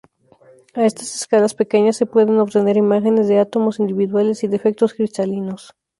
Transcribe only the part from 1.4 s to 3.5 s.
pequeñas se pueden obtener imágenes, de